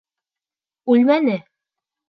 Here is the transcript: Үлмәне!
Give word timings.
Үлмәне! 0.95 1.39